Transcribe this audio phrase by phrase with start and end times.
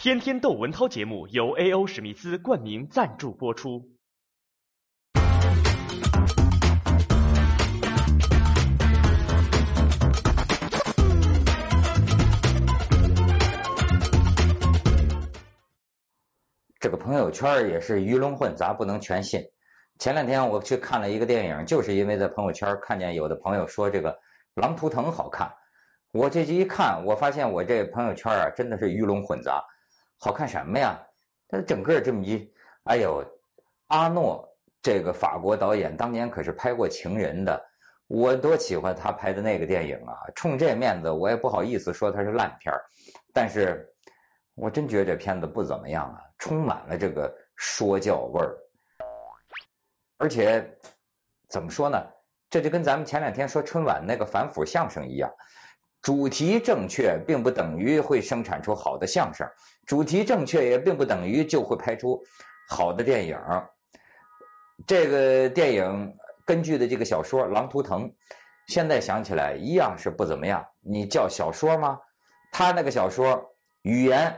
[0.00, 1.84] 天天窦文涛节目由 A.O.
[1.84, 3.84] 史密斯冠名赞助播出。
[16.78, 19.42] 这个朋友圈也是鱼龙混杂，不能全信。
[19.98, 24.12] 前两天我去看了一个电影，就是因为在朋友圈看见有的朋友说这个
[24.54, 25.52] 《狼图腾》好看，
[26.12, 29.60] 我这一看，我发现我这朋友圈啊真的是鱼龙混杂。
[30.18, 31.00] 好看什么呀？
[31.48, 32.52] 他整个这么一，
[32.84, 33.24] 哎呦，
[33.86, 34.46] 阿诺
[34.82, 37.64] 这个法国导演当年可是拍过《情人》的，
[38.06, 40.14] 我多喜欢他拍的那个电影啊！
[40.34, 42.84] 冲这面子，我也不好意思说他是烂片儿
[43.32, 43.88] 但是
[44.54, 48.58] 我真觉得这片子不怎么样啊，充满了这个说教味儿，
[50.18, 50.68] 而且
[51.48, 51.96] 怎么说呢？
[52.50, 55.32] 这就跟咱们前两天说春晚那个反腐相声一样。
[56.08, 59.46] 主题正确，并不等于会生产出好的相声；
[59.84, 62.18] 主题正确，也并不等于就会拍出
[62.70, 63.38] 好的电影。
[64.86, 68.08] 这个电影根据的这个小说《狼图腾》，
[68.68, 70.64] 现在想起来一样是不怎么样。
[70.80, 72.00] 你叫小说吗？
[72.50, 73.44] 他那个小说
[73.82, 74.34] 语言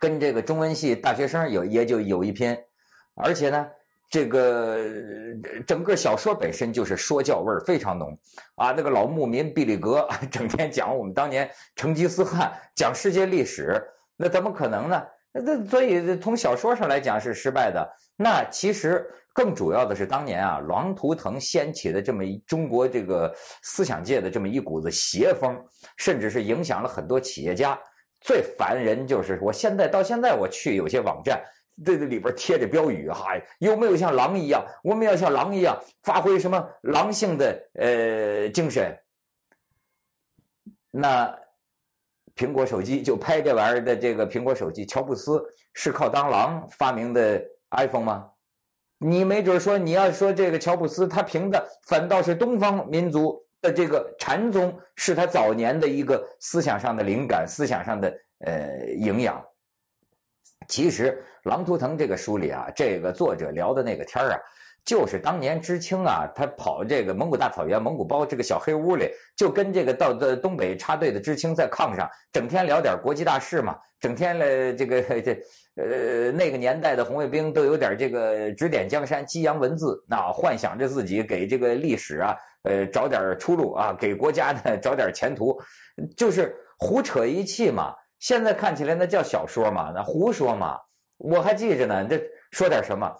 [0.00, 2.56] 跟这个中文系大学生有也就有一拼，
[3.16, 3.68] 而且呢。
[4.10, 4.76] 这个
[5.64, 8.18] 整个小说本身就是说教味儿非常浓
[8.56, 8.74] 啊！
[8.76, 13.80] 那个老牧民毕里格整天讲我们当年成吉思汗，讲世界历史，
[14.16, 15.00] 那怎么可能呢？
[15.32, 17.88] 那所以从小说上来讲是失败的。
[18.16, 25.56] 那其实更主要的是当年啊，《狼图腾》掀起的这么一中国这个思想界的这么一股子邪风，
[25.96, 27.78] 甚至是影响了很多企业家。
[28.20, 31.40] 最烦人就是我现在到现在我去有些网站。
[31.84, 34.64] 这这里边贴着标语，哈，有没有像狼一样？
[34.82, 38.96] 我们要像狼一样发挥什么狼性的呃精神？
[40.90, 41.38] 那
[42.34, 45.42] 苹果手机就拍这玩意儿的这个苹果手机，乔布斯
[45.74, 48.30] 是靠当狼发明的 iPhone 吗？
[48.98, 59.42] 你没准说你要说这个乔布斯他凭的反倒是东方民族的这个禅宗，是他早年的一个思想上的灵感，思想上的呃营养。
[60.70, 61.20] 其实
[61.50, 64.38] 《狼图腾》这个书里啊，这个作者聊的那个天儿啊，
[64.84, 75.42] 就是当年知青啊，他跑这个蒙古大草原、蒙古包这个小黑屋里，就跟这个到的东北插队的知青在炕上，整天聊点国际大事嘛，整天了这个这
[75.74, 85.60] 呃那个年代的红卫兵都有点这个指点江山、激扬文字，那幻想着自己给这个历史啊，呃找点出路啊，给国家呢 找点前途，
[86.16, 87.92] 就是胡扯一气嘛。
[88.20, 90.78] 现在看起来那叫小说嘛，那胡说嘛！
[91.16, 92.22] 我还记着呢，这
[92.52, 93.10] 说点什么？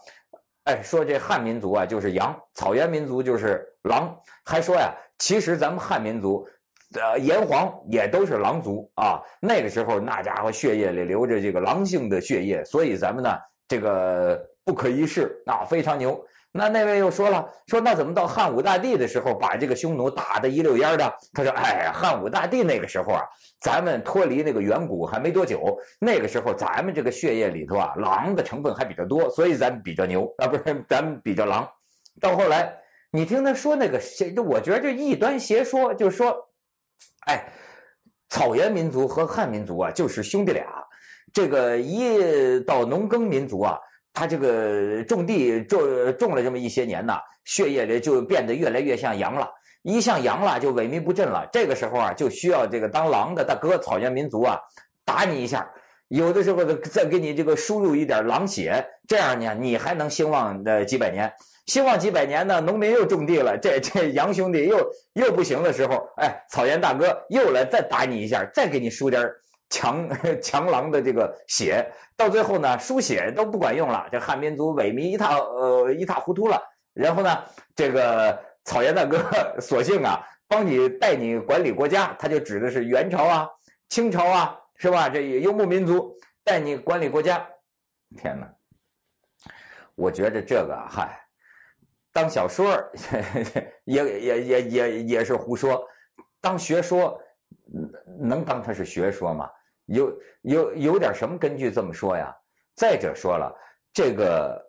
[0.64, 6.46] 哎，说这汉民族啊就是羊，草原民族就是狼，还说呀，其实咱们汉民族，
[6.94, 9.22] 呃，炎黄也都是狼族啊。
[9.40, 13.30] 那个时候那家伙血液里流着这个狼性的血液，所以咱们呢
[13.66, 16.22] 这个不可一世啊，非常牛。
[16.52, 21.14] 那那位又说了，说那怎么到汉武大帝的时候把这个匈奴打得一溜烟的？
[21.32, 23.22] 他说：“哎，汉武大帝那个时候啊，
[23.60, 31.68] 咱们脱离那个远古还没多久，那个时候咱们这个血液里头啊，狼的成分还比较多，所以咱比较牛啊，不是咱们比较狼。
[32.20, 32.76] 到后来，
[33.12, 36.36] 你听他说那个邪，我觉得这异端邪说，就是说，
[37.26, 37.44] 哎，
[38.28, 40.66] 草原民族和汉民族啊，就是兄弟俩，
[41.32, 43.78] 这个一到农耕民族啊。”
[44.12, 45.80] 他这个种地种
[46.18, 49.48] 种了这么一些年呐，血液里就变得越来越像羊了，
[49.82, 51.48] 一像羊了就萎靡不振了。
[51.52, 54.58] 这个时候啊，就需要这个当狼的大哥草原民族啊，
[55.04, 55.70] 打你一下，
[56.08, 61.32] 有的时候再给你这个输入一点狼血，这样呢，你还能兴旺呃几百年。
[61.66, 64.76] 兴旺几百年呢，农民又种地了，这这羊兄弟又
[65.12, 69.22] 又不行的时候，哎，草原大哥又来再打你一下，再给你输点
[69.70, 70.08] 强
[70.42, 76.60] 强狼的这个血，到最后呢，输血都不管用了，这汉民族萎靡一塌呃一塌糊涂了。
[76.92, 77.44] 然后呢，
[77.74, 79.18] 这个草原大哥
[79.60, 83.48] 索性啊，帮你带你管理国家，他就指的是元朝啊、
[83.88, 85.08] 清朝啊，是吧？
[85.08, 86.14] 这游牧民族
[86.44, 87.48] 带你管理国家。
[88.16, 88.52] 天哪！
[89.94, 91.16] 我觉得这个嗨，
[92.12, 92.76] 当小说
[93.84, 95.86] 也也也也也是胡说，
[96.40, 97.16] 当学说
[98.18, 99.48] 能当它是学说吗？
[99.90, 102.34] 有有有点什么根据这么说呀？
[102.76, 103.54] 再者说了，
[103.92, 104.60] 这个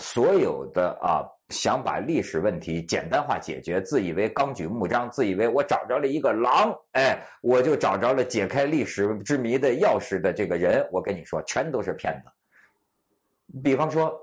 [0.00, 13.60] 所有的啊，想把历史问题简单化解决，自以为纲举目张，自以为我找着了一个狼，哎，我就找着了解开历史之谜的钥匙的这个人，我跟你说，全都是骗子。
[13.62, 14.18] 比方说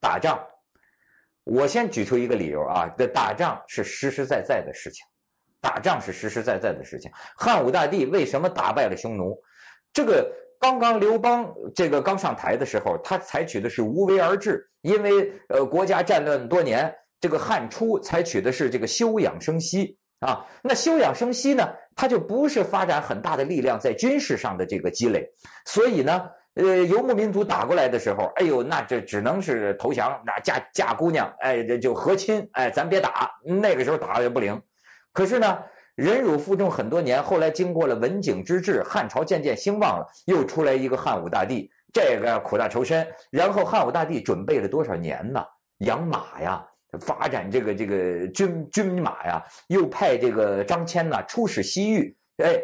[0.00, 0.44] 打仗，
[1.44, 5.06] 我先举出一个理由啊，这打仗是实实在在的事情，
[5.60, 7.08] 打仗是实实在在的事情。
[7.36, 9.40] 汉武大帝为什么打败了匈奴？
[9.96, 20.44] 这个刚刚刘邦这个刚上台的时候，他采取的是无为而治，因为呃国家战乱多年，这个汉初采取的是这个休养生息啊。
[20.62, 25.26] 那休养生息呢，他就不是发展很大的力量在军事上的这个积累，
[25.64, 34.60] 所以呢，呃游牧民族打过来的时候，哎呦，那这只能是投降，那嫁嫁姑娘，哎这就和亲，哎咱别打，那个时候打也不灵。
[35.14, 35.58] 可是呢。
[35.96, 43.06] 忍辱负重很多年，后来经过了文景之治，汉朝渐渐兴旺了，又出来一个汉武大帝，这个苦大仇深。
[43.30, 45.42] 然后汉武大帝准备了多少年呢？
[45.78, 46.62] 养马呀，
[47.00, 52.14] 发展这个这个军军马呀，又派这个张骞呐出使西域，
[52.44, 52.60] 哎，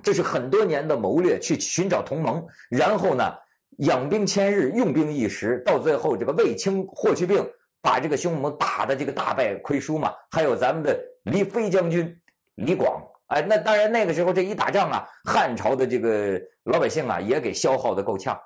[0.00, 2.46] 这是很多年的谋略，去寻找同盟。
[2.70, 3.34] 然后呢，
[3.78, 7.44] 养兵千日，用兵一时，到最后这个卫青、霍去病
[7.82, 10.14] 把这个匈奴打的这个大败亏输嘛。
[10.30, 12.16] 还有咱们的李飞将军。
[12.58, 18.36] 李广，哎，那当然，那个时候这一打仗啊，汉朝的这个老百姓啊，也给消耗的够呛。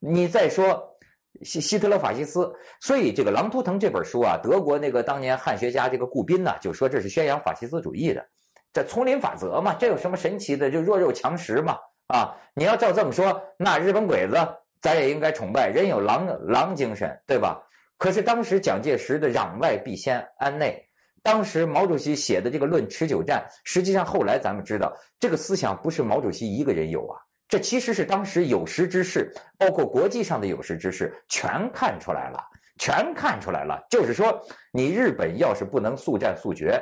[0.00, 0.98] 你再说
[1.42, 8.26] 希希特勒法西斯，所以这个《狼图腾》这本书啊，德国那个当年汉学家这个顾彬呢，就说这是宣扬法西斯主义的，
[8.72, 10.68] 这丛林法则嘛，这有什么神奇的？
[10.68, 11.78] 就弱肉强食嘛，
[12.08, 14.36] 啊，你要照这么说，那日本鬼子
[14.82, 17.62] 咱也应该崇拜，人有狼狼精神，对吧？
[17.98, 20.84] 可是当时蒋介石的攘外必先安内。
[21.24, 27.16] 当时毛主席写的这个《论持久战》，实际上后来咱们知道，这个思想不是毛主席一个人有啊，
[27.48, 32.38] 这其实是当时有识之士，包括国际上的有识之士，全看出来了，
[32.78, 33.82] 全看出来了。
[33.88, 34.38] 就是说，
[34.70, 36.78] 你日本要是不能速战速决，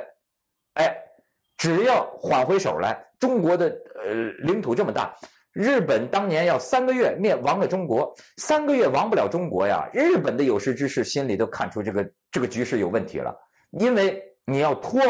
[0.73, 0.93] 哎，
[1.55, 5.15] 只要缓回手来，中国的呃领土这么大，
[5.53, 13.33] 日本当年要三个月灭亡了中国，三个月亡不了中国呀，日本的有识之士心里都看出这个这个局势有问题了，
[13.79, 14.21] 因为。
[14.45, 15.01] 你要拖，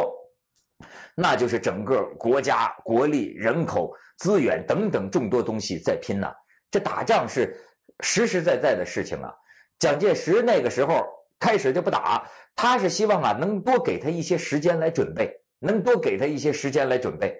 [1.16, 6.34] 那就是整个国家国力、人口、资源等等众多东西在拼呐。
[6.70, 7.56] 这打仗是
[8.02, 9.34] 实实在在的事情啊。
[9.80, 11.06] 蒋介石那个时候
[11.40, 17.36] 开始就不打，他是希望啊能多给他一些时间来准备，能多给他一些时间来准备。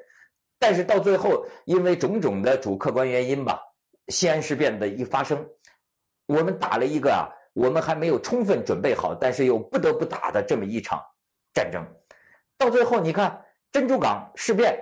[0.60, 3.60] 但是到最后，因为种种的主客观原因吧，
[4.08, 5.46] 西安事变的一发生，
[6.26, 11.02] 我们打了一个啊，我们还没有充分准备好，但是又不得不打的这么一场。
[11.54, 11.86] 战争
[12.58, 14.78] 到最后，你看珍珠港事变，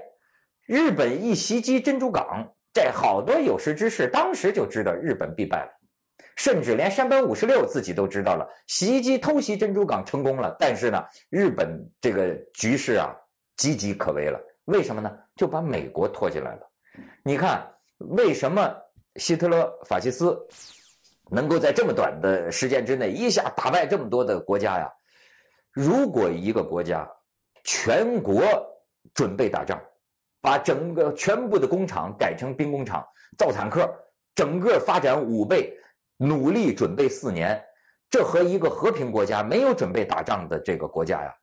[0.65, 5.71] 日本一袭击珍珠港，这好多有识之士当时就知道日本必败了，
[6.35, 13.15] 甚至连山本五十六自己都知道了，袭击偷袭珍珠港成功了，但是呢，日本这个局势啊
[13.57, 14.39] 岌岌可危了。
[14.65, 15.12] 为什么呢？
[15.35, 16.62] 就把美国拖进来了。
[17.24, 17.67] 你看，
[17.97, 18.74] 为什么
[19.15, 20.38] 希特勒法西斯
[21.31, 24.89] 能够在这么短的时间之内一下打败这么多的国家呀？
[25.73, 27.09] 如果一个国家
[27.63, 28.44] 全国
[29.13, 29.81] 准备打仗，
[30.41, 33.06] 把整个全部的工厂改成兵工厂，
[33.38, 33.89] 造坦克，
[34.35, 35.77] 整个发展五倍，
[36.18, 37.63] 努力准备四年，
[38.09, 41.33] 这和一个和平国家没有准备打仗的这个国家呀，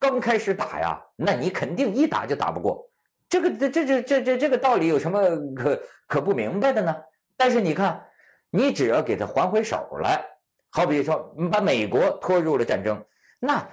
[0.00, 2.90] 刚开始打呀，那你肯定一打就打不过。
[3.28, 5.20] 这个这这这这这个道理有什么
[5.54, 6.96] 可可不明白的呢？
[7.36, 8.04] 但是你看，
[8.50, 10.24] 你只要给他还回手来，
[10.70, 13.04] 好比说把美国拖入了战争。
[13.38, 13.68] 那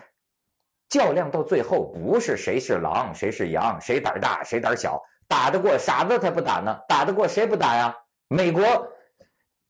[0.90, 7.96] 较量到最后，不是谁是狼，谁是羊，谁胆大，谁胆小，打得过傻子才不打呢，打得过谁不打呀？
[8.28, 8.64] 美国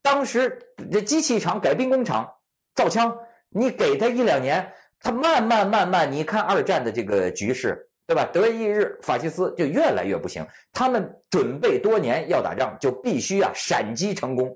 [0.01, 0.60] 当时
[0.91, 2.29] 这机器厂改兵工厂
[2.75, 3.17] 造枪，
[3.50, 8.27] 你给他一两年，他慢慢慢慢，你看二战的这个局势，对吧？
[8.34, 14.53] 德意日法西斯就越来越不行，他们准备多年要打仗，就必须啊闪击成功。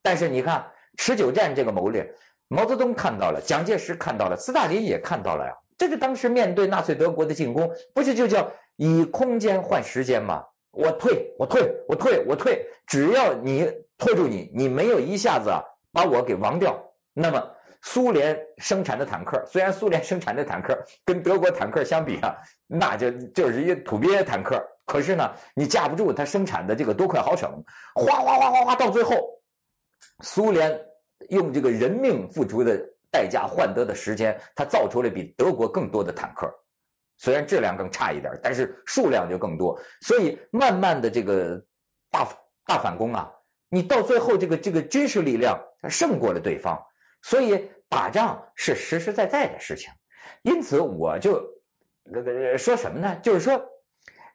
[0.00, 0.64] 但是你看
[0.96, 2.10] 持久战这个谋略。
[2.48, 5.52] 毛泽东看到了，蒋介石看到了，斯大林也看到了呀。
[5.76, 10.42] 这个当时面对纳粹德国的进攻，不是就叫以空间换时间吗？
[10.70, 15.50] 我退，我退，我退，我退，只要你拖住你，你没有一下子
[15.92, 16.80] 把我给亡掉。
[17.12, 17.42] 那么
[17.82, 22.34] 苏联生产的坦克，虽然苏联生产的坦克跟德国坦克相比啊，
[22.66, 27.50] 那就就是一土鳖坦克，可是呢，你架不住它生产的这个多快好省，
[27.94, 29.14] 哗哗哗哗哗，到最后，
[30.22, 30.80] 苏联。
[31.30, 32.78] 用这个人命付出的
[33.10, 36.52] 代价换得的时间，他造出了比德国更多的坦克，
[37.16, 39.80] 虽然质量更差一点，但是数量就更多。
[40.02, 41.60] 所以慢慢的这个
[42.10, 42.28] 大
[42.64, 43.32] 大反攻啊，
[43.68, 45.58] 你到最后这个这个军事力量
[45.88, 46.78] 胜过了对方，
[47.22, 49.90] 所以打仗是实实在在的事情。
[50.42, 51.42] 因此我就
[52.04, 53.16] 那个说什么呢？
[53.22, 53.60] 就是说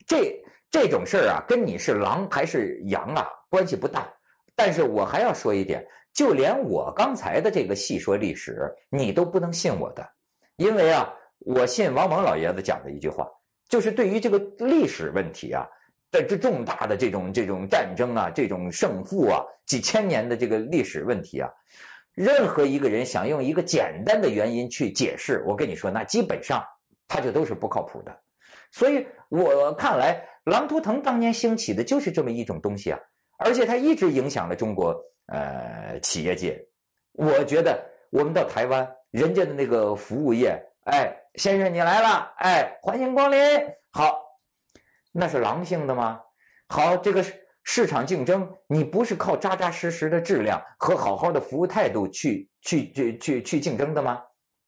[0.07, 4.11] 这这种事儿啊，跟你是狼还是羊啊关系不大。
[4.55, 5.85] 但是我还要说一点。
[6.13, 10.05] 就连我刚才的这个细说历史，你都不能信我的，
[10.57, 13.25] 因为啊，我信王蒙老爷子讲的一句话，
[13.69, 15.65] 就是对于这个历史问题啊，
[16.11, 21.49] 在这重大的这种这种战争啊，这种胜负啊，几千年的这个历史问题啊，
[22.13, 26.61] 任何一个人想用一个简单的原因去解释，我跟你说，那基本上
[27.07, 28.13] 他就都是不靠谱的。
[28.69, 32.99] 所以我看来，狼图腾当年兴起的就是这么一种东西啊，
[33.43, 34.95] 而且它一直影响了中国
[35.27, 36.63] 呃企业界。
[37.13, 43.39] 我觉得我们到台湾，人家的那个服务业，哎，先生你来了，哎，欢迎光临，
[43.91, 44.19] 好。
[45.11, 46.21] 那是狼性的吗？
[46.69, 47.21] 好，这个
[47.63, 54.23] 市场竞争，你不是靠扎扎实实的质量和好好的服务态度去去去去去竞争的吗？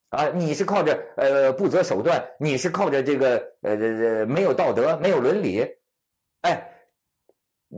[0.09, 5.65] 啊，你是靠着呃不择手段，你是靠着这个呃呃没有道德、没有伦理？
[6.41, 6.72] 哎，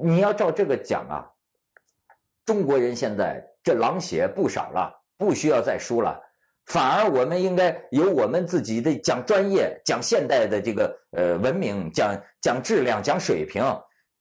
[0.03, 1.25] 你要照这个讲啊，
[2.45, 6.21] 中国人现在这狼血不少了，不需要再输了。
[6.65, 13.63] 反而，我们应该有我们自己的讲专业、讲现代的这个呃文明、讲讲质量、讲水平，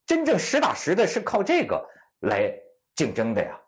[0.07, 1.83] 真正实打实的是靠这个
[2.21, 2.53] 来
[2.95, 3.59] 竞争的呀。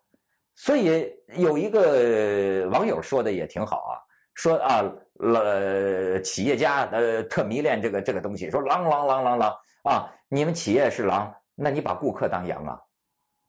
[0.55, 3.93] 所以有一个网友说的也挺好啊，
[4.35, 4.83] 说啊，
[5.19, 12.79] 呃，企业家呃特迷恋这个这个东西，说狼狼狼狼狼啊，你们企业是狼，那你把顾客当羊啊？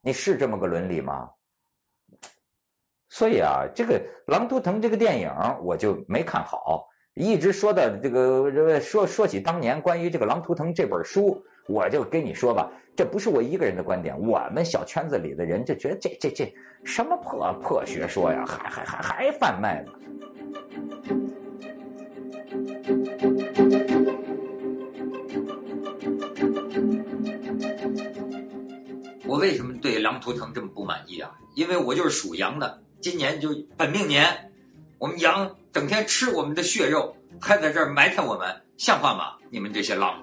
[0.00, 1.28] 你是这么个伦理吗？
[3.10, 5.30] 所以啊，这个《狼图腾》这个电影
[5.62, 19.92] 我就没看好，一直说到这个说说起当年关于这个《狼图腾》这本书，我就跟你说吧，这不是我一个人的观点，我们小圈子里的人就觉得这这这什么破破学说呀，还还还还贩卖呢。
[29.88, 31.30] 对《狼图腾》这么不满意啊？
[31.54, 32.82] 因为我就是属羊的。
[33.00, 34.52] 今年就本命年，
[34.98, 39.36] 我们羊整天吃我们的血肉，还在这儿埋汰我们，像话吗？
[39.50, 40.22] 你们这些狼！